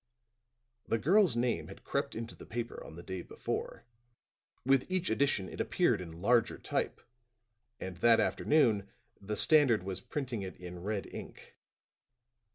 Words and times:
The 0.87 0.97
girl's 0.97 1.35
name 1.35 1.67
had 1.67 1.83
crept 1.83 2.15
into 2.15 2.33
the 2.33 2.47
paper 2.47 2.83
on 2.83 2.95
the 2.95 3.03
day 3.03 3.21
before; 3.21 3.85
with 4.65 4.89
each 4.89 5.11
edition 5.11 5.47
it 5.47 5.61
appeared 5.61 6.01
in 6.01 6.23
larger 6.23 6.57
type; 6.57 7.01
and 7.79 7.97
that 7.97 8.19
afternoon 8.19 8.89
the 9.21 9.35
Standard 9.35 9.83
was 9.83 10.01
printing 10.01 10.41
it 10.41 10.57
in 10.57 10.81
red 10.81 11.05
ink. 11.13 11.55